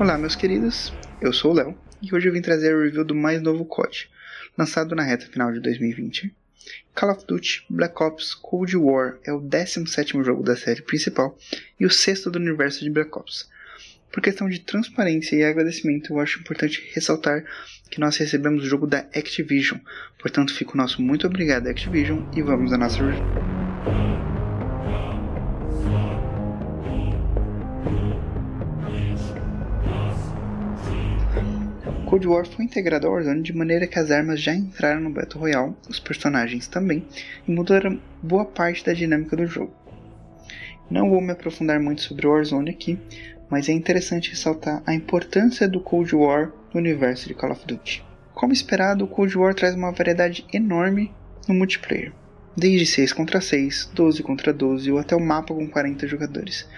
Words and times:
Olá, 0.00 0.16
meus 0.16 0.34
queridos, 0.34 0.94
eu 1.20 1.30
sou 1.30 1.50
o 1.50 1.54
Léo 1.54 1.78
e 2.00 2.14
hoje 2.14 2.26
eu 2.26 2.32
vim 2.32 2.40
trazer 2.40 2.74
o 2.74 2.82
review 2.82 3.04
do 3.04 3.14
mais 3.14 3.42
novo 3.42 3.66
COD, 3.66 4.08
lançado 4.56 4.96
na 4.96 5.02
reta 5.02 5.26
final 5.26 5.52
de 5.52 5.60
2020. 5.60 6.34
Call 6.94 7.10
of 7.10 7.26
Duty 7.26 7.66
Black 7.68 8.02
Ops 8.02 8.32
Cold 8.32 8.74
War 8.78 9.18
é 9.24 9.30
o 9.30 9.38
17 9.38 10.24
jogo 10.24 10.42
da 10.42 10.56
série 10.56 10.80
principal 10.80 11.36
e 11.78 11.84
o 11.84 11.90
sexto 11.90 12.30
do 12.30 12.38
universo 12.38 12.82
de 12.82 12.88
Black 12.88 13.10
Ops. 13.14 13.50
Por 14.10 14.22
questão 14.22 14.48
de 14.48 14.60
transparência 14.60 15.36
e 15.36 15.44
agradecimento, 15.44 16.14
eu 16.14 16.18
acho 16.18 16.40
importante 16.40 16.82
ressaltar 16.94 17.44
que 17.90 18.00
nós 18.00 18.16
recebemos 18.16 18.64
o 18.64 18.66
jogo 18.66 18.86
da 18.86 19.00
Activision, 19.14 19.80
portanto 20.18 20.54
fica 20.54 20.72
o 20.72 20.78
nosso 20.78 21.02
muito 21.02 21.26
obrigado 21.26 21.66
Activision 21.66 22.22
e 22.34 22.40
vamos 22.40 22.72
à 22.72 22.78
nossa 22.78 23.04
review. 23.04 23.59
Cold 32.10 32.26
War 32.26 32.44
foi 32.44 32.64
integrado 32.64 33.06
ao 33.06 33.12
Warzone 33.12 33.40
de 33.40 33.56
maneira 33.56 33.86
que 33.86 33.96
as 33.96 34.10
armas 34.10 34.40
já 34.40 34.52
entraram 34.52 35.00
no 35.00 35.10
Battle 35.10 35.40
Royale, 35.40 35.76
os 35.88 36.00
personagens 36.00 36.66
também, 36.66 37.06
e 37.46 37.52
mudaram 37.52 38.00
boa 38.20 38.44
parte 38.44 38.84
da 38.84 38.92
dinâmica 38.92 39.36
do 39.36 39.46
jogo. 39.46 39.72
Não 40.90 41.08
vou 41.08 41.20
me 41.20 41.30
aprofundar 41.30 41.78
muito 41.78 42.02
sobre 42.02 42.26
o 42.26 42.32
Warzone 42.32 42.68
aqui, 42.68 42.98
mas 43.48 43.68
é 43.68 43.72
interessante 43.72 44.30
ressaltar 44.30 44.82
a 44.84 44.92
importância 44.92 45.68
do 45.68 45.80
Cold 45.80 46.12
War 46.16 46.50
no 46.74 46.80
universo 46.80 47.28
de 47.28 47.34
Call 47.34 47.52
of 47.52 47.64
Duty. 47.64 48.04
Como 48.34 48.52
esperado, 48.52 49.04
o 49.04 49.08
Cold 49.08 49.38
War 49.38 49.54
traz 49.54 49.76
uma 49.76 49.92
variedade 49.92 50.44
enorme 50.52 51.14
no 51.46 51.54
multiplayer, 51.54 52.12
desde 52.56 52.86
6 52.86 53.12
contra 53.12 53.40
6, 53.40 53.92
12 53.94 54.24
contra 54.24 54.52
12 54.52 54.90
ou 54.90 54.98
até 54.98 55.14
o 55.14 55.20
mapa 55.20 55.54
com 55.54 55.68
40 55.68 56.08
jogadores. 56.08 56.68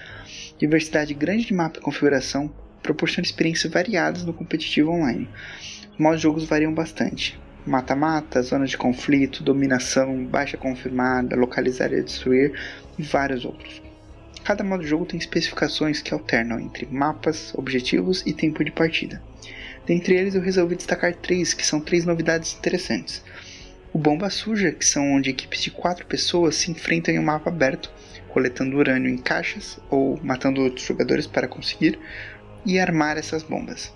Diversidade 0.59 1.15
grande 1.15 1.47
de 1.47 1.55
mapa 1.55 1.79
e 1.79 1.83
configuração 1.83 2.53
proporciona 2.83 3.25
experiências 3.25 3.73
variadas 3.73 4.25
no 4.25 4.33
competitivo 4.33 4.91
online. 4.91 5.29
Os 5.93 5.99
modos 5.99 6.19
de 6.19 6.25
jogos 6.25 6.45
variam 6.45 6.75
bastante. 6.75 7.39
Mata-mata, 7.65 8.43
zona 8.43 8.67
de 8.67 8.77
conflito, 8.77 9.43
dominação, 9.43 10.25
baixa 10.25 10.57
confirmada, 10.57 11.37
localizar 11.37 11.93
e 11.93 12.03
destruir 12.03 12.59
e 12.99 13.03
vários 13.03 13.45
outros. 13.45 13.81
Cada 14.43 14.65
modo 14.65 14.83
de 14.83 14.89
jogo 14.89 15.07
tem 15.07 15.19
especificações 15.19 16.03
que 16.03 16.13
alternam 16.13 16.59
entre 16.59 16.87
mapas, 16.87 17.55
objetivos 17.55 18.25
e 18.27 18.33
tempo 18.33 18.65
de 18.65 18.73
partida. 18.73 19.23
Dentre 19.87 20.17
eles 20.17 20.35
eu 20.35 20.41
resolvi 20.41 20.75
destacar 20.75 21.15
três, 21.15 21.55
que 21.55 21.65
são 21.65 21.81
três 21.81 22.05
novidades 22.05 22.57
interessantes. 22.57 23.23
O 23.93 23.99
Bomba 23.99 24.31
Suja, 24.31 24.73
que 24.73 24.85
são 24.85 25.13
onde 25.13 25.31
equipes 25.31 25.61
de 25.61 25.71
quatro 25.71 26.07
pessoas 26.07 26.57
se 26.57 26.71
enfrentam 26.71 27.15
em 27.15 27.19
um 27.19 27.25
mapa 27.25 27.51
aberto, 27.51 27.93
coletando 28.29 28.77
urânio 28.77 29.11
em 29.11 29.19
caixas 29.19 29.79
ou 29.91 30.19
matando 30.23 30.63
outros 30.63 30.87
jogadores 30.87 31.27
para 31.27 31.47
conseguir 31.47 31.99
e 32.65 32.79
armar 32.79 33.17
essas 33.17 33.43
bombas. 33.43 33.93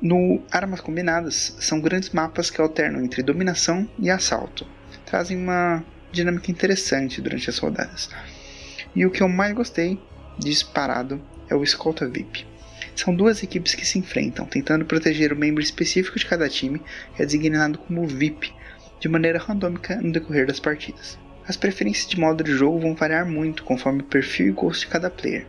No 0.00 0.42
Armas 0.50 0.80
Combinadas, 0.80 1.56
são 1.60 1.80
grandes 1.80 2.10
mapas 2.10 2.50
que 2.50 2.60
alternam 2.60 3.02
entre 3.02 3.22
dominação 3.22 3.88
e 3.98 4.10
assalto. 4.10 4.66
Trazem 5.06 5.36
uma 5.36 5.84
dinâmica 6.12 6.50
interessante 6.50 7.20
durante 7.20 7.48
as 7.48 7.58
rodadas. 7.58 8.10
E 8.94 9.06
o 9.06 9.10
que 9.10 9.22
eu 9.22 9.28
mais 9.28 9.54
gostei, 9.54 9.98
disparado, 10.38 11.22
é 11.48 11.54
o 11.54 11.62
Escolta 11.62 12.06
VIP. 12.06 12.46
São 12.94 13.14
duas 13.14 13.42
equipes 13.42 13.74
que 13.74 13.86
se 13.86 13.98
enfrentam, 13.98 14.46
tentando 14.46 14.84
proteger 14.84 15.32
o 15.32 15.36
membro 15.36 15.62
específico 15.62 16.18
de 16.18 16.26
cada 16.26 16.48
time, 16.48 16.80
que 17.16 17.22
é 17.22 17.26
designado 17.26 17.78
como 17.78 18.06
VIP, 18.06 18.52
de 19.00 19.08
maneira 19.08 19.38
randômica 19.38 19.96
no 19.96 20.12
decorrer 20.12 20.46
das 20.46 20.60
partidas. 20.60 21.18
As 21.46 21.56
preferências 21.56 22.06
de 22.06 22.18
modo 22.18 22.44
de 22.44 22.52
jogo 22.52 22.80
vão 22.80 22.94
variar 22.94 23.26
muito 23.26 23.64
conforme 23.64 24.02
o 24.02 24.06
perfil 24.06 24.48
e 24.48 24.52
gosto 24.52 24.80
de 24.80 24.86
cada 24.86 25.10
player. 25.10 25.46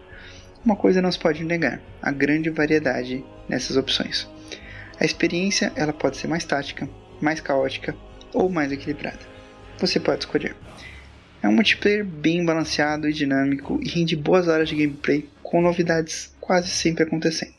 Uma 0.66 0.76
coisa 0.76 1.00
não 1.00 1.12
se 1.12 1.20
pode 1.20 1.44
negar, 1.44 1.80
a 2.02 2.12
grande 2.12 2.50
variedade 2.50 3.24
nessas 3.48 3.78
opções. 3.78 4.28
A 5.00 5.06
experiência 5.06 5.72
ela 5.76 5.94
pode 5.94 6.18
ser 6.18 6.28
mais 6.28 6.44
tática, 6.44 6.90
mais 7.22 7.40
caótica 7.40 7.96
ou 8.34 8.50
mais 8.50 8.72
equilibrada. 8.72 9.20
Você 9.78 10.00
pode 10.00 10.22
escolher. 10.22 10.56
É 11.44 11.48
um 11.48 11.54
multiplayer 11.54 12.04
bem 12.04 12.44
balanceado 12.44 13.08
e 13.08 13.14
dinâmico 13.14 13.80
e 13.84 13.88
rende 13.88 14.16
boas 14.16 14.48
horas 14.48 14.68
de 14.68 14.76
gameplay 14.76 15.30
com 15.44 15.62
novidades 15.62 16.34
quase 16.42 16.70
sempre 16.70 17.04
acontecendo. 17.04 17.54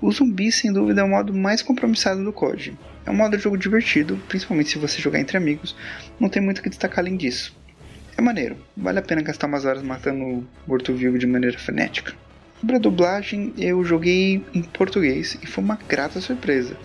O 0.00 0.10
zumbi 0.10 0.50
sem 0.50 0.72
dúvida 0.72 1.02
é 1.02 1.04
o 1.04 1.08
modo 1.08 1.34
mais 1.34 1.60
compromissado 1.60 2.24
do 2.24 2.32
COD. 2.32 2.78
É 3.04 3.10
um 3.10 3.14
modo 3.14 3.36
de 3.36 3.42
jogo 3.42 3.58
divertido, 3.58 4.18
principalmente 4.26 4.70
se 4.70 4.78
você 4.78 5.02
jogar 5.02 5.20
entre 5.20 5.36
amigos, 5.36 5.76
não 6.18 6.30
tem 6.30 6.40
muito 6.40 6.60
o 6.60 6.62
que 6.62 6.70
destacar 6.70 7.00
além 7.00 7.18
disso. 7.18 7.54
É 8.16 8.22
maneiro, 8.22 8.56
vale 8.76 9.00
a 9.00 9.02
pena 9.02 9.22
gastar 9.22 9.48
umas 9.48 9.64
horas 9.64 9.82
matando 9.82 10.24
o 10.24 10.46
morto-vivo 10.68 11.18
de 11.18 11.26
maneira 11.26 11.58
frenética. 11.58 12.14
Sobre 12.60 12.76
a 12.76 12.78
dublagem, 12.78 13.52
eu 13.58 13.84
joguei 13.84 14.44
em 14.54 14.62
português 14.62 15.36
e 15.42 15.46
foi 15.46 15.64
uma 15.64 15.76
grata 15.88 16.20
surpresa. 16.20 16.76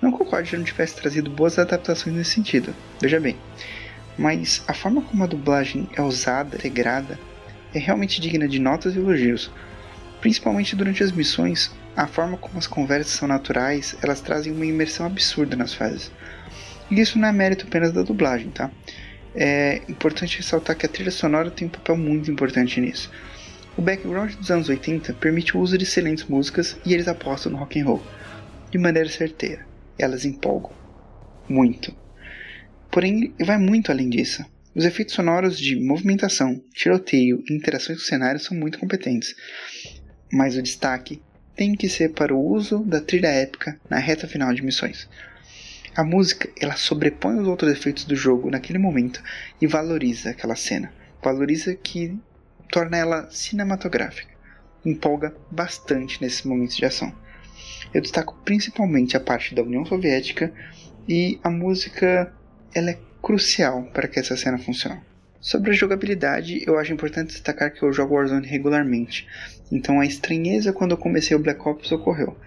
Não 0.00 0.10
que 0.10 0.22
o 0.22 0.24
COD 0.24 0.56
não 0.56 0.64
tivesse 0.64 0.96
trazido 0.96 1.30
boas 1.30 1.58
adaptações 1.58 2.16
nesse 2.16 2.30
sentido, 2.30 2.74
veja 2.98 3.20
bem. 3.20 3.36
Mas 4.16 4.64
a 4.66 4.72
forma 4.72 5.02
como 5.02 5.22
a 5.22 5.26
dublagem 5.26 5.86
é 5.94 6.00
usada, 6.00 6.56
integrada, 6.56 7.18
é 7.74 7.78
realmente 7.78 8.18
digna 8.18 8.48
de 8.48 8.58
notas 8.58 8.94
e 8.94 8.98
elogios. 8.98 9.50
Principalmente 10.22 10.74
durante 10.74 11.02
as 11.02 11.12
missões, 11.12 11.70
a 11.94 12.06
forma 12.06 12.38
como 12.38 12.58
as 12.58 12.66
conversas 12.66 13.12
são 13.12 13.28
naturais, 13.28 13.96
elas 14.02 14.22
trazem 14.22 14.50
uma 14.50 14.64
imersão 14.64 15.04
absurda 15.04 15.54
nas 15.56 15.74
fases. 15.74 16.10
E 16.90 16.98
isso 16.98 17.18
não 17.18 17.28
é 17.28 17.32
mérito 17.32 17.66
apenas 17.68 17.92
da 17.92 18.02
dublagem, 18.02 18.48
tá? 18.48 18.70
É 19.34 19.82
importante 19.88 20.38
ressaltar 20.38 20.76
que 20.76 20.86
a 20.86 20.88
trilha 20.88 21.10
sonora 21.10 21.50
tem 21.50 21.68
um 21.68 21.70
papel 21.70 21.96
muito 21.96 22.30
importante 22.30 22.80
nisso. 22.80 23.10
O 23.76 23.82
background 23.82 24.34
dos 24.34 24.50
anos 24.50 24.68
80 24.68 25.14
permite 25.14 25.56
o 25.56 25.60
uso 25.60 25.78
de 25.78 25.84
excelentes 25.84 26.24
músicas 26.24 26.76
e 26.84 26.92
eles 26.92 27.08
apostam 27.08 27.52
no 27.52 27.58
rock 27.58 27.80
and 27.80 27.84
roll 27.84 28.02
de 28.70 28.78
maneira 28.78 29.08
certeira. 29.08 29.66
Elas 29.98 30.24
empolgam 30.24 30.72
muito. 31.48 31.94
Porém, 32.90 33.32
vai 33.38 33.58
muito 33.58 33.92
além 33.92 34.08
disso. 34.08 34.44
Os 34.74 34.84
efeitos 34.84 35.14
sonoros 35.14 35.58
de 35.58 35.76
movimentação, 35.76 36.62
tiroteio 36.72 37.42
e 37.48 37.54
interações 37.54 37.98
com 37.98 38.04
o 38.04 38.06
cenário 38.06 38.40
são 38.40 38.56
muito 38.56 38.78
competentes. 38.78 39.34
Mas 40.32 40.56
o 40.56 40.62
destaque 40.62 41.20
tem 41.56 41.74
que 41.74 41.88
ser 41.88 42.10
para 42.10 42.34
o 42.34 42.52
uso 42.52 42.78
da 42.84 43.00
trilha 43.00 43.28
épica 43.28 43.78
na 43.88 43.98
reta 43.98 44.28
final 44.28 44.52
de 44.54 44.62
missões. 44.62 45.08
A 46.00 46.02
música, 46.02 46.48
ela 46.58 46.76
sobrepõe 46.76 47.38
os 47.38 47.46
outros 47.46 47.70
efeitos 47.70 48.06
do 48.06 48.16
jogo 48.16 48.50
naquele 48.50 48.78
momento 48.78 49.22
e 49.60 49.66
valoriza 49.66 50.30
aquela 50.30 50.56
cena. 50.56 50.90
Valoriza 51.22 51.74
que 51.74 52.18
torna 52.70 52.96
ela 52.96 53.30
cinematográfica. 53.30 54.32
Empolga 54.82 55.36
bastante 55.50 56.22
nesses 56.22 56.42
momentos 56.42 56.74
de 56.74 56.86
ação. 56.86 57.14
Eu 57.92 58.00
destaco 58.00 58.34
principalmente 58.46 59.14
a 59.14 59.20
parte 59.20 59.54
da 59.54 59.62
União 59.62 59.84
Soviética 59.84 60.50
e 61.06 61.38
a 61.44 61.50
música 61.50 62.32
ela 62.74 62.92
é 62.92 62.98
crucial 63.20 63.82
para 63.92 64.08
que 64.08 64.18
essa 64.18 64.38
cena 64.38 64.56
funcione. 64.56 65.02
Sobre 65.38 65.70
a 65.70 65.74
jogabilidade, 65.74 66.64
eu 66.66 66.78
acho 66.78 66.94
importante 66.94 67.32
destacar 67.32 67.74
que 67.74 67.82
eu 67.82 67.92
jogo 67.92 68.14
Warzone 68.14 68.46
regularmente, 68.46 69.28
então 69.70 70.00
a 70.00 70.06
estranheza 70.06 70.72
quando 70.72 70.92
eu 70.92 70.96
comecei 70.96 71.36
o 71.36 71.40
Black 71.40 71.60
Ops 71.68 71.92
ocorreu. 71.92 72.38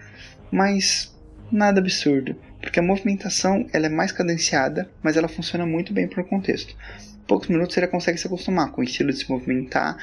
Mas 0.50 1.14
nada 1.52 1.78
absurdo, 1.78 2.34
porque 2.64 2.80
a 2.80 2.82
movimentação 2.82 3.66
ela 3.72 3.86
é 3.86 3.90
mais 3.90 4.10
cadenciada, 4.10 4.90
mas 5.02 5.16
ela 5.16 5.28
funciona 5.28 5.66
muito 5.66 5.92
bem 5.92 6.08
para 6.08 6.22
o 6.22 6.26
contexto. 6.26 6.74
Em 7.16 7.26
poucos 7.26 7.48
minutos 7.48 7.76
já 7.76 7.86
consegue 7.86 8.18
se 8.18 8.26
acostumar 8.26 8.70
com 8.70 8.80
o 8.80 8.84
estilo 8.84 9.12
de 9.12 9.18
se 9.18 9.30
movimentar, 9.30 9.96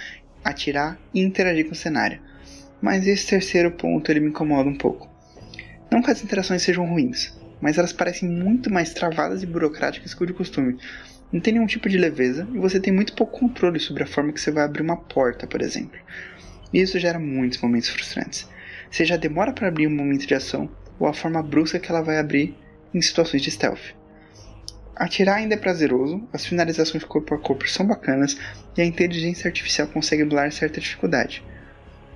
atirar 0.44 0.98
e 1.14 1.22
interagir 1.22 1.66
com 1.66 1.72
o 1.72 1.76
cenário. 1.76 2.22
Mas 2.82 3.08
esse 3.08 3.28
terceiro 3.28 3.72
ponto 3.72 4.12
ele 4.12 4.20
me 4.20 4.30
incomoda 4.30 4.70
um 4.70 4.78
pouco. 4.78 5.10
Não 5.92 6.02
que 6.02 6.12
as 6.12 6.24
interações 6.24 6.62
sejam 6.62 6.86
ruins, 6.86 7.38
mas 7.60 7.78
elas 7.78 7.94
parecem 7.94 8.30
muito 8.30 8.72
mais 8.72 8.94
travadas 8.94 9.44
e 9.44 9.46
burocráticas 9.46 10.14
que 10.14 10.24
o 10.24 10.28
de 10.28 10.34
costume. 10.34 10.78
Não 11.32 11.40
tem 11.40 11.54
nenhum 11.54 11.68
tipo 11.68 11.90
de 11.90 11.98
leveza 11.98 12.48
e 12.54 12.58
você 12.58 12.80
tem 12.80 12.94
muito 12.94 13.14
pouco 13.14 13.40
controle 13.40 13.80
sobre 13.80 14.04
a 14.04 14.08
forma 14.08 14.34
que 14.34 14.40
você 14.40 14.52
vai 14.52 14.64
abrir 14.64 14.82
uma 14.82 14.98
porta, 14.98 15.48
por 15.48 15.62
exemplo. 15.62 16.00
E 16.72 16.80
isso 16.80 17.00
gera 17.00 17.20
muitos 17.20 17.60
momentos 17.60 17.90
frustrantes. 17.90 18.48
Você 18.90 19.06
já 19.06 19.18
demora 19.18 19.52
para 19.54 19.68
abrir 19.68 19.88
um 19.88 19.96
momento 19.96 20.28
de 20.28 20.36
ação 20.36 20.70
ou 21.02 21.08
a 21.08 21.14
forma 21.14 21.42
brusca 21.42 21.80
que 21.80 21.92
ela 21.92 22.04
vai 22.04 22.20
abrir 22.20 22.56
em 22.94 23.02
situações 23.02 23.42
de 23.42 23.50
stealth. 23.50 23.96
Atirar 24.96 25.38
ainda 25.38 25.56
é 25.56 25.58
prazeroso, 25.58 26.22
as 26.32 26.46
finalizações 26.46 27.04
corpo 27.04 27.34
a 27.34 27.40
corpo 27.40 27.68
são 27.68 27.88
bacanas 27.88 28.38
e 28.78 28.82
a 28.84 28.86
inteligência 28.86 29.48
artificial 29.48 29.88
consegue 29.88 30.24
bular 30.24 30.52
certa 30.52 30.80
dificuldade. 30.80 31.44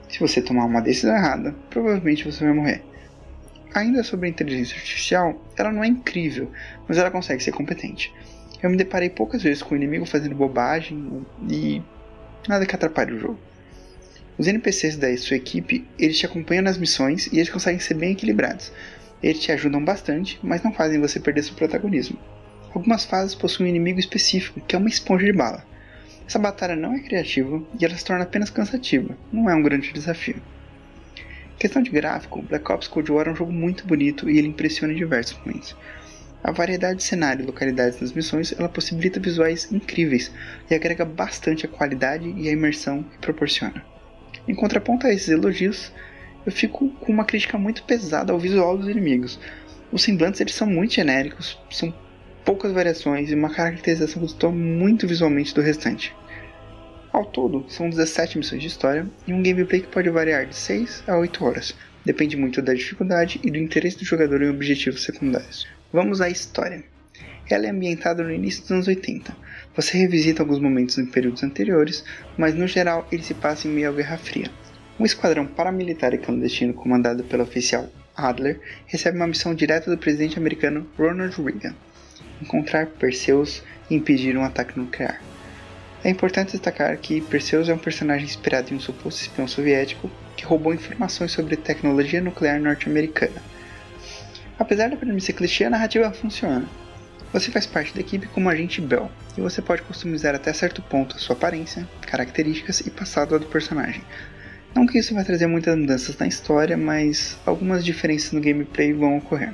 Se 0.08 0.20
você 0.20 0.40
tomar 0.40 0.66
uma 0.66 0.82
decisão 0.82 1.16
errada, 1.16 1.56
provavelmente 1.72 2.26
você 2.26 2.44
vai 2.44 2.54
morrer. 2.54 2.84
Ainda 3.74 4.04
sobre 4.04 4.28
a 4.28 4.30
inteligência 4.30 4.78
artificial, 4.78 5.42
ela 5.58 5.72
não 5.72 5.84
é 5.84 5.88
incrível, 5.88 6.52
mas 6.88 7.00
ela 7.00 7.10
consegue 7.10 7.44
ser 7.44 7.52
competente. 7.52 8.14
Eu 8.62 8.70
me 8.70 8.78
deparei 8.78 9.10
poucas 9.10 9.42
vezes 9.42 9.64
com 9.64 9.74
o 9.74 9.78
inimigo 9.78 10.06
fazendo 10.06 10.36
bobagem 10.36 11.26
e 11.50 11.82
nada 12.48 12.68
que 12.68 12.76
atrapalhe 12.76 13.14
o 13.14 13.20
jogo. 13.20 13.40
Os 14.38 14.48
NPCs 14.48 14.98
da 14.98 15.16
sua 15.18 15.38
equipe, 15.38 15.88
eles 15.98 16.18
te 16.18 16.26
acompanham 16.26 16.64
nas 16.64 16.78
missões 16.78 17.28
e 17.28 17.38
eles 17.38 17.50
conseguem 17.50 17.80
ser 17.80 17.94
bem 17.94 18.12
equilibrados. 18.12 18.70
Eles 19.24 19.40
te 19.40 19.50
ajudam 19.50 19.84
bastante, 19.84 20.38
mas 20.44 20.62
não 20.62 20.74
fazem 20.74 21.00
você 21.00 21.22
perder 21.22 21.44
seu 21.44 21.56
protagonismo. 21.56 22.20
Algumas 22.74 23.06
fases 23.06 23.34
possuem 23.34 23.68
um 23.68 23.70
inimigo 23.70 23.98
específico, 23.98 24.60
que 24.60 24.76
é 24.76 24.80
uma 24.80 24.90
esponja 24.90 25.26
de 25.26 25.32
bala. 25.32 25.66
Essa 26.28 26.38
batalha 26.38 26.76
não 26.76 26.94
é 26.94 27.00
criativa 27.00 27.64
e 27.80 27.86
ela 27.86 27.96
se 27.96 28.04
torna 28.04 28.24
apenas 28.24 28.50
cansativa, 28.50 29.18
não 29.32 29.50
é 29.50 29.56
um 29.56 29.64
grande 29.64 29.94
desafio. 29.94 30.42
Questão 31.58 31.82
de 31.82 31.90
gráfico, 31.90 32.42
Black 32.42 32.70
Ops 32.70 32.90
Cold 32.90 33.10
War 33.14 33.30
é 33.30 33.32
um 33.32 33.36
jogo 33.36 33.54
muito 33.54 33.88
bonito 33.88 34.30
e 34.30 34.38
ele 34.38 34.50
impressiona 34.50 34.92
em 34.92 34.98
diversos 34.98 35.38
momentos. 35.40 35.74
A 36.44 36.52
variedade 36.52 36.98
de 36.98 37.04
cenário 37.04 37.44
e 37.44 37.46
localidades 37.46 38.02
nas 38.02 38.12
missões 38.12 38.54
ela 38.60 38.68
possibilita 38.68 39.18
visuais 39.18 39.72
incríveis 39.72 40.30
e 40.70 40.76
agrega 40.76 41.06
bastante 41.06 41.66
a 41.66 41.70
qualidade 41.70 42.28
e 42.38 42.50
a 42.50 42.52
imersão 42.52 43.02
que 43.02 43.18
proporciona. 43.20 43.95
Em 44.48 44.54
contraponto 44.54 45.08
a 45.08 45.14
esses 45.14 45.30
elogios, 45.30 45.92
eu 46.46 46.52
fico 46.52 46.90
com 46.90 47.12
uma 47.12 47.26
crítica 47.26 47.58
muito 47.58 47.84
pesada 47.84 48.32
ao 48.32 48.40
visual 48.40 48.78
dos 48.78 48.88
inimigos. 48.88 49.40
Os 49.92 50.04
semblantes 50.04 50.40
eles 50.42 50.54
são 50.54 50.68
muito 50.68 50.94
genéricos, 50.94 51.60
são 51.72 51.94
poucas 52.44 52.72
variações 52.72 53.32
e 53.32 53.36
uma 53.36 53.50
caracterização 53.50 54.22
que 54.22 54.28
distorce 54.28 54.56
muito 54.56 55.08
visualmente 55.08 55.54
do 55.56 55.62
restante. 55.62 56.16
Ao 57.12 57.26
todo, 57.26 57.66
são 57.70 57.90
17 57.90 58.38
missões 58.38 58.62
de 58.62 58.68
história 58.68 59.08
e 59.26 59.34
um 59.34 59.42
gameplay 59.42 59.82
que 59.82 59.88
pode 59.88 60.10
variar 60.10 60.46
de 60.46 60.56
6 60.56 61.06
a 61.08 61.18
8 61.18 61.44
horas, 61.44 61.74
depende 62.06 62.38
muito 62.38 62.62
da 62.62 62.74
dificuldade 62.74 63.40
e 63.44 63.50
do 63.50 63.58
interesse 63.58 63.98
do 63.98 64.06
jogador 64.06 64.44
em 64.44 64.50
objetivos 64.50 65.04
secundários. 65.04 65.66
Vamos 65.92 66.22
à 66.22 66.30
história. 66.30 66.84
Ela 67.50 67.68
é 67.68 67.70
ambientada 67.70 68.24
no 68.24 68.32
início 68.32 68.62
dos 68.62 68.72
anos 68.72 68.88
80. 68.88 69.36
Você 69.76 69.98
revisita 69.98 70.42
alguns 70.42 70.60
momentos 70.60 70.98
em 70.98 71.06
períodos 71.06 71.44
anteriores, 71.44 72.04
mas 72.38 72.56
no 72.56 72.68
geral 72.68 73.08
ele 73.12 73.24
se 73.24 73.34
passa 73.34 73.68
em 73.68 73.72
meio 73.72 73.90
à 73.90 73.92
Guerra 73.92 74.18
Fria. 74.18 74.50
Um 75.00 75.06
esquadrão 75.06 75.46
paramilitar 75.46 76.14
e 76.14 76.18
clandestino 76.18 76.74
comandado 76.74 77.24
pelo 77.24 77.44
oficial 77.44 77.90
Adler 78.16 78.60
recebe 78.86 79.18
uma 79.18 79.28
missão 79.28 79.54
direta 79.54 79.92
do 79.92 79.98
presidente 79.98 80.40
americano 80.40 80.88
Ronald 80.98 81.36
Reagan: 81.42 81.76
encontrar 82.42 82.88
Perseus 82.88 83.62
e 83.90 83.96
impedir 83.96 84.38
um 84.38 84.44
ataque 84.44 84.80
nuclear. 84.80 85.22
É 86.04 86.10
importante 86.10 86.52
destacar 86.52 86.98
que 86.98 87.20
Perseus 87.20 87.68
é 87.68 87.74
um 87.74 87.78
personagem 87.78 88.26
inspirado 88.26 88.74
em 88.74 88.78
um 88.78 88.80
suposto 88.80 89.22
espião 89.22 89.48
soviético 89.48 90.10
que 90.38 90.46
roubou 90.46 90.74
informações 90.74 91.32
sobre 91.32 91.58
tecnologia 91.58 92.22
nuclear 92.22 92.62
norte-americana 92.62 93.42
Apesar 94.58 94.90
da 94.90 94.96
premissa 94.96 95.34
clichê, 95.34 95.66
a 95.66 95.70
narrativa 95.70 96.12
funciona. 96.12 96.66
Você 97.36 97.52
faz 97.52 97.66
parte 97.66 97.94
da 97.94 98.00
equipe 98.00 98.28
como 98.28 98.48
agente 98.48 98.80
Bell, 98.80 99.12
e 99.38 99.42
você 99.42 99.62
pode 99.62 99.82
customizar 99.82 100.34
até 100.34 100.54
certo 100.54 100.82
ponto 100.82 101.18
a 101.18 101.20
sua 101.20 101.36
aparência, 101.36 101.86
características 102.08 102.80
e 102.80 102.90
passado 102.90 103.38
do 103.38 103.46
personagem. 103.48 104.02
Não 104.74 104.88
que 104.88 104.98
isso 104.98 105.14
vai 105.14 105.26
trazer 105.26 105.46
muitas 105.46 105.78
mudanças 105.78 106.18
na 106.18 106.28
história, 106.28 106.78
mas 106.78 107.38
algumas 107.46 107.84
diferenças 107.84 108.32
no 108.32 108.40
gameplay 108.40 108.94
vão 108.94 109.18
ocorrer. 109.18 109.54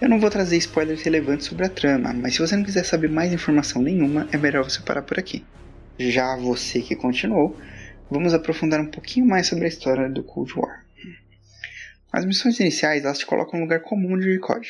Eu 0.00 0.08
não 0.08 0.20
vou 0.20 0.30
trazer 0.30 0.58
spoilers 0.58 1.02
relevantes 1.02 1.48
sobre 1.48 1.66
a 1.66 1.68
trama, 1.68 2.12
mas 2.12 2.34
se 2.34 2.38
você 2.38 2.54
não 2.54 2.62
quiser 2.62 2.84
saber 2.84 3.10
mais 3.10 3.32
informação 3.32 3.82
nenhuma, 3.82 4.28
é 4.30 4.36
melhor 4.36 4.62
você 4.62 4.80
parar 4.80 5.02
por 5.02 5.18
aqui. 5.18 5.44
Já 5.98 6.36
você 6.36 6.80
que 6.80 6.94
continuou, 6.94 7.58
vamos 8.08 8.32
aprofundar 8.32 8.80
um 8.80 8.92
pouquinho 8.92 9.26
mais 9.26 9.48
sobre 9.48 9.64
a 9.64 9.68
história 9.68 10.08
do 10.08 10.22
Cold 10.22 10.52
War. 10.56 10.84
As 12.12 12.24
missões 12.24 12.60
iniciais 12.60 13.04
elas 13.04 13.18
te 13.18 13.26
colocam 13.26 13.58
no 13.58 13.64
lugar 13.64 13.80
comum 13.80 14.16
de 14.16 14.38
COD. 14.38 14.68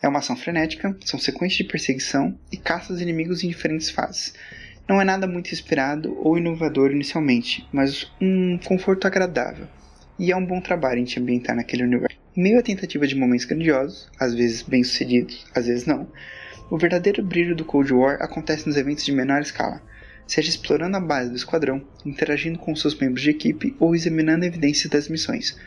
É 0.00 0.06
uma 0.06 0.20
ação 0.20 0.36
frenética, 0.36 0.96
são 1.04 1.18
sequências 1.18 1.58
de 1.58 1.64
perseguição 1.64 2.38
e 2.52 2.56
caça 2.56 2.92
aos 2.92 3.02
inimigos 3.02 3.42
em 3.42 3.48
diferentes 3.48 3.90
fases. 3.90 4.32
Não 4.88 5.00
é 5.00 5.04
nada 5.04 5.26
muito 5.26 5.52
inspirado 5.52 6.16
ou 6.24 6.38
inovador 6.38 6.92
inicialmente, 6.92 7.66
mas 7.72 8.08
um 8.20 8.56
conforto 8.58 9.08
agradável. 9.08 9.66
E 10.16 10.30
é 10.30 10.36
um 10.36 10.46
bom 10.46 10.60
trabalho 10.60 11.00
em 11.00 11.04
te 11.04 11.18
ambientar 11.18 11.56
naquele 11.56 11.82
universo. 11.82 12.16
Meio 12.36 12.60
à 12.60 12.62
tentativa 12.62 13.08
de 13.08 13.16
momentos 13.16 13.44
grandiosos, 13.44 14.08
às 14.20 14.32
vezes 14.34 14.62
bem 14.62 14.84
sucedidos, 14.84 15.44
às 15.52 15.66
vezes 15.66 15.84
não, 15.84 16.08
o 16.70 16.78
verdadeiro 16.78 17.20
brilho 17.20 17.56
do 17.56 17.64
Cold 17.64 17.92
War 17.92 18.22
acontece 18.22 18.68
nos 18.68 18.76
eventos 18.76 19.04
de 19.04 19.10
menor 19.10 19.40
escala, 19.40 19.82
seja 20.28 20.48
explorando 20.48 20.96
a 20.96 21.00
base 21.00 21.30
do 21.30 21.36
esquadrão, 21.36 21.84
interagindo 22.06 22.60
com 22.60 22.76
seus 22.76 22.96
membros 22.96 23.22
de 23.22 23.30
equipe 23.30 23.74
ou 23.80 23.96
examinando 23.96 24.44
evidências 24.44 24.88
das 24.88 25.08
missões, 25.08 25.58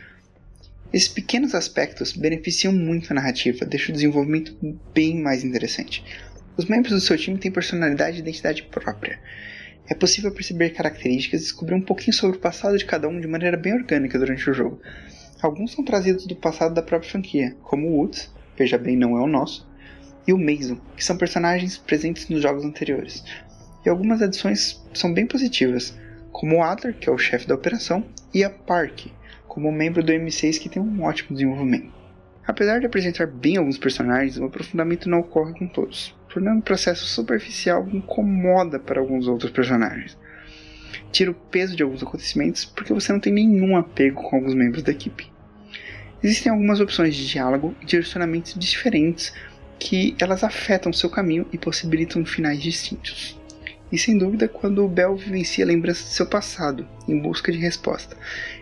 esses 0.92 1.08
pequenos 1.08 1.54
aspectos 1.54 2.12
beneficiam 2.12 2.72
muito 2.72 3.10
a 3.10 3.14
narrativa, 3.14 3.64
deixam 3.64 3.90
o 3.90 3.94
desenvolvimento 3.94 4.54
bem 4.92 5.20
mais 5.20 5.42
interessante. 5.42 6.04
Os 6.54 6.66
membros 6.66 6.92
do 6.92 7.00
seu 7.00 7.16
time 7.16 7.38
têm 7.38 7.50
personalidade 7.50 8.18
e 8.18 8.20
identidade 8.20 8.62
própria. 8.64 9.18
É 9.88 9.94
possível 9.94 10.30
perceber 10.30 10.70
características 10.70 11.40
e 11.40 11.44
descobrir 11.44 11.74
um 11.74 11.80
pouquinho 11.80 12.12
sobre 12.12 12.36
o 12.36 12.40
passado 12.40 12.76
de 12.76 12.84
cada 12.84 13.08
um 13.08 13.18
de 13.18 13.26
maneira 13.26 13.56
bem 13.56 13.72
orgânica 13.72 14.18
durante 14.18 14.50
o 14.50 14.52
jogo. 14.52 14.80
Alguns 15.40 15.72
são 15.72 15.82
trazidos 15.82 16.26
do 16.26 16.36
passado 16.36 16.74
da 16.74 16.82
própria 16.82 17.10
franquia, 17.10 17.56
como 17.62 17.88
o 17.88 17.96
Woods, 17.96 18.30
veja 18.56 18.76
bem, 18.76 18.94
não 18.94 19.16
é 19.16 19.20
o 19.20 19.26
nosso, 19.26 19.66
e 20.26 20.32
o 20.32 20.38
Mason, 20.38 20.78
que 20.94 21.04
são 21.04 21.16
personagens 21.16 21.78
presentes 21.78 22.28
nos 22.28 22.42
jogos 22.42 22.64
anteriores. 22.64 23.24
E 23.84 23.88
algumas 23.88 24.20
adições 24.20 24.80
são 24.92 25.12
bem 25.12 25.26
positivas, 25.26 25.98
como 26.30 26.56
o 26.56 26.62
Adler, 26.62 26.94
que 26.94 27.08
é 27.08 27.12
o 27.12 27.18
chefe 27.18 27.48
da 27.48 27.54
operação, 27.54 28.06
e 28.32 28.44
a 28.44 28.50
Park, 28.50 29.06
como 29.52 29.70
membro 29.70 30.02
do 30.02 30.10
M6 30.10 30.58
que 30.58 30.68
tem 30.70 30.80
um 30.80 31.02
ótimo 31.02 31.36
desenvolvimento. 31.36 31.92
Apesar 32.46 32.80
de 32.80 32.86
apresentar 32.86 33.26
bem 33.26 33.58
alguns 33.58 33.76
personagens, 33.76 34.38
o 34.38 34.46
aprofundamento 34.46 35.10
não 35.10 35.20
ocorre 35.20 35.52
com 35.52 35.68
todos, 35.68 36.16
tornando 36.26 36.60
o 36.60 36.62
processo 36.62 37.04
superficial 37.04 37.86
incomoda 37.92 38.78
para 38.78 38.98
alguns 38.98 39.28
outros 39.28 39.52
personagens. 39.52 40.16
Tira 41.12 41.32
o 41.32 41.34
peso 41.34 41.76
de 41.76 41.82
alguns 41.82 42.02
acontecimentos 42.02 42.64
porque 42.64 42.94
você 42.94 43.12
não 43.12 43.20
tem 43.20 43.30
nenhum 43.30 43.76
apego 43.76 44.22
com 44.22 44.36
alguns 44.36 44.54
membros 44.54 44.82
da 44.82 44.90
equipe. 44.90 45.30
Existem 46.22 46.50
algumas 46.50 46.80
opções 46.80 47.14
de 47.14 47.28
diálogo 47.28 47.74
e 47.82 47.84
direcionamentos 47.84 48.54
diferentes 48.54 49.34
que 49.78 50.16
elas 50.18 50.42
afetam 50.42 50.94
seu 50.94 51.10
caminho 51.10 51.46
e 51.52 51.58
possibilitam 51.58 52.24
finais 52.24 52.58
distintos 52.58 53.38
e 53.92 53.98
sem 53.98 54.16
dúvida 54.16 54.48
quando 54.48 54.88
Bell 54.88 55.14
vivencia 55.14 55.66
lembranças 55.66 56.06
de 56.06 56.14
seu 56.14 56.26
passado 56.26 56.88
em 57.06 57.18
busca 57.20 57.52
de 57.52 57.58
resposta. 57.58 58.16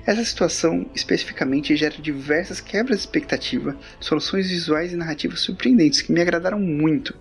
Essa 0.05 0.25
situação 0.25 0.85
especificamente 0.93 1.77
gera 1.77 1.95
diversas 1.97 2.61
quebras 2.61 2.99
de 2.99 3.05
expectativa, 3.05 3.77
soluções 4.01 4.51
visuais 4.51 4.93
e 4.93 4.97
narrativas 4.97 5.41
surpreendentes 5.41 6.03
que 6.03 6.13
me 6.13 6.21
agradaram 6.21 6.59
muito. 6.59 7.15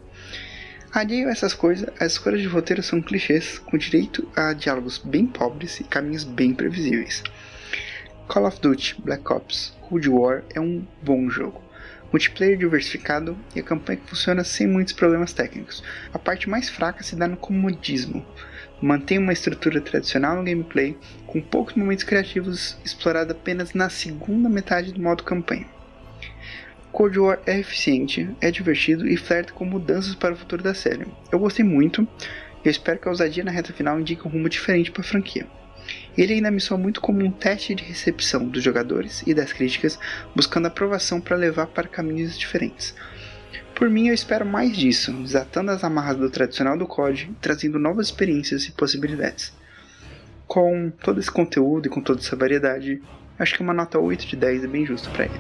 Alheio 0.92 1.30
a 1.30 1.32
essas 1.32 1.54
coisas, 1.54 1.88
as 2.00 2.14
escolhas 2.14 2.42
de 2.42 2.48
roteiro 2.48 2.82
são 2.82 3.00
clichês, 3.00 3.60
com 3.60 3.78
direito 3.78 4.28
a 4.36 4.54
diálogos 4.54 4.98
bem 4.98 5.28
pobres 5.28 5.80
e 5.80 5.84
caminhos 5.84 6.24
bem 6.24 6.52
previsíveis. 6.52 7.22
Call 8.28 8.48
of 8.48 8.60
Duty 8.60 8.96
Black 9.04 9.32
Ops 9.32 9.78
Cold 9.82 10.10
War 10.10 10.44
é 10.56 10.60
um 10.60 10.86
bom 11.04 11.30
jogo 11.30 11.69
multiplayer 12.12 12.58
diversificado 12.58 13.38
e 13.56 13.60
a 13.60 13.64
campanha 13.64 14.00
que 14.00 14.10
funciona 14.10 14.44
sem 14.44 14.68
muitos 14.68 14.94
problemas 14.94 15.34
técnicos. 15.34 15.84
A 16.14 16.20
parte 16.20 16.50
mais 16.50 16.70
fraca 16.70 17.04
se 17.04 17.16
dá 17.16 17.28
no 17.28 17.38
comodismo. 17.38 18.26
Mantém 18.82 19.18
uma 19.18 19.34
estrutura 19.34 19.82
tradicional 19.82 20.38
no 20.38 20.44
gameplay, 20.44 20.98
com 21.28 21.42
poucos 21.42 21.76
momentos 21.76 22.04
criativos 22.04 22.78
explorado 22.84 23.34
apenas 23.34 23.74
na 23.74 23.90
segunda 23.90 24.48
metade 24.48 24.94
do 24.94 25.02
modo 25.02 25.24
campanha. 25.24 25.68
Cold 26.92 27.20
War 27.20 27.40
é 27.46 27.60
eficiente, 27.60 28.30
é 28.42 28.50
divertido 28.50 29.08
e 29.08 29.16
flerta 29.16 29.54
com 29.54 29.66
mudanças 29.66 30.16
para 30.16 30.34
o 30.34 30.38
futuro 30.38 30.64
da 30.64 30.74
série. 30.74 31.06
Eu 31.32 31.40
gostei 31.40 31.64
muito 31.64 32.08
e 32.66 32.70
espero 32.70 33.00
que 33.00 33.08
a 33.08 33.12
ousadia 33.12 33.44
na 33.44 33.52
reta 33.52 33.74
final 33.74 34.00
indique 34.00 34.28
um 34.28 34.32
rumo 34.32 34.50
diferente 34.50 34.92
para 34.92 35.02
a 35.02 35.06
franquia. 35.06 35.46
Ele 36.18 36.34
ainda 36.34 36.52
me 36.52 36.60
soa 36.60 36.78
muito 36.78 37.02
como 37.02 37.24
um 37.24 37.32
teste 37.32 37.76
de 37.76 37.84
recepção 37.84 38.48
dos 38.48 38.64
jogadores 38.64 39.24
e 39.26 39.34
das 39.34 39.54
críticas, 39.54 39.98
buscando 40.36 40.68
aprovação 40.68 41.22
para 41.22 41.38
levar 41.38 41.68
para 41.68 41.88
caminhos 41.88 42.38
diferentes. 42.38 42.94
Por 43.76 43.90
mim, 43.90 44.10
eu 44.10 44.14
espero 44.14 44.46
mais 44.46 44.76
disso, 44.76 45.14
desatando 45.14 45.72
as 45.72 45.84
amarras 45.84 46.18
do 46.18 46.30
tradicional 46.30 46.78
do 46.78 46.86
COD, 46.86 47.32
trazendo 47.40 47.80
novas 47.80 48.08
experiências 48.08 48.66
e 48.66 48.72
possibilidades. 48.74 49.54
Com 50.46 50.92
todo 51.02 51.20
esse 51.20 51.32
conteúdo 51.32 51.86
e 51.86 51.90
com 51.90 52.02
toda 52.02 52.20
essa 52.20 52.36
variedade, 52.36 53.02
acho 53.38 53.56
que 53.56 53.62
uma 53.62 53.74
nota 53.74 53.98
8 53.98 54.28
de 54.28 54.36
10 54.36 54.66
é 54.66 54.68
bem 54.68 54.86
justo 54.86 55.10
para 55.12 55.26
ele. 55.26 55.40